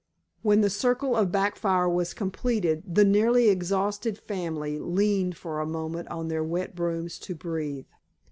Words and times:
When 0.41 0.61
the 0.61 0.69
circle 0.71 1.15
of 1.15 1.31
back 1.31 1.55
fire 1.55 1.87
was 1.87 2.15
completed 2.15 2.83
the 2.95 3.05
nearly 3.05 3.49
exhausted 3.49 4.17
family 4.17 4.79
leaned 4.79 5.37
for 5.37 5.59
a 5.59 5.67
moment 5.67 6.07
on 6.07 6.27
their 6.27 6.43
wet 6.43 6.73
brooms 6.75 7.19
to 7.19 7.35
breathe. 7.35 7.85